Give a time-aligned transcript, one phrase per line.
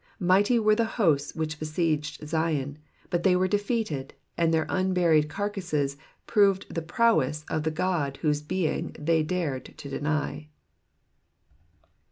[0.19, 2.79] Mighty were the hosts which besieged Zion,
[3.11, 8.41] but they were defeated, and their unburied carcasses proved the prowess of the God whose
[8.41, 10.47] being they dared to deny.